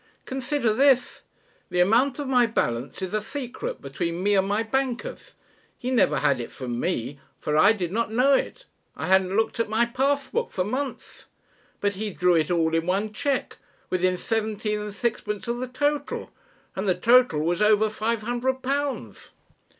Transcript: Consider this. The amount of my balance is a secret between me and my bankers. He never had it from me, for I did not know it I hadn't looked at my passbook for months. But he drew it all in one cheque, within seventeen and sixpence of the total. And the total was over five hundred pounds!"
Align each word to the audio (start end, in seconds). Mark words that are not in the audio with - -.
Consider 0.25 0.73
this. 0.73 1.21
The 1.69 1.79
amount 1.79 2.17
of 2.17 2.27
my 2.27 2.47
balance 2.47 3.03
is 3.03 3.13
a 3.13 3.21
secret 3.21 3.83
between 3.83 4.23
me 4.23 4.33
and 4.33 4.47
my 4.47 4.63
bankers. 4.63 5.35
He 5.77 5.91
never 5.91 6.17
had 6.17 6.41
it 6.41 6.51
from 6.51 6.79
me, 6.79 7.19
for 7.39 7.55
I 7.55 7.71
did 7.73 7.91
not 7.91 8.11
know 8.11 8.33
it 8.33 8.65
I 8.97 9.05
hadn't 9.05 9.37
looked 9.37 9.59
at 9.59 9.69
my 9.69 9.85
passbook 9.85 10.49
for 10.49 10.63
months. 10.63 11.27
But 11.81 11.93
he 11.93 12.09
drew 12.09 12.33
it 12.33 12.49
all 12.49 12.73
in 12.73 12.87
one 12.87 13.13
cheque, 13.13 13.57
within 13.91 14.17
seventeen 14.17 14.79
and 14.79 14.91
sixpence 14.95 15.47
of 15.47 15.59
the 15.59 15.67
total. 15.67 16.31
And 16.75 16.87
the 16.89 16.95
total 16.95 17.41
was 17.41 17.61
over 17.61 17.87
five 17.87 18.23
hundred 18.23 18.63
pounds!" 18.63 19.33